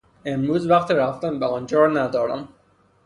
امروز 0.25 0.67
وقت 0.69 0.91
رفتن 0.91 1.39
به 1.39 1.45
آنجا 1.45 1.79
را 1.85 1.93
ندارم. 1.93 2.47